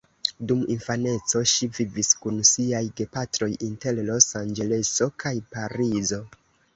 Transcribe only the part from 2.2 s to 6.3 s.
kun siaj gepatroj inter Los-Anĝeleso kaj Parizo.